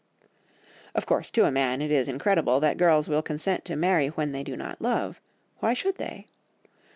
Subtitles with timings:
[0.95, 4.31] Of course to a man it is incredible that girls will consent to marry when
[4.31, 5.21] they do not love;
[5.59, 6.25] why should they?